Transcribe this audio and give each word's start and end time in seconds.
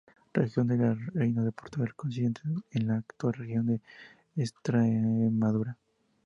Región 0.33 0.65
del 0.67 0.97
Reino 1.13 1.43
de 1.45 1.51
Portugal 1.51 1.93
coincidente 1.93 2.41
con 2.41 2.65
la 2.87 2.95
actual 2.95 3.35
región 3.35 3.67
de 3.67 3.81
Estremadura. 4.35 5.77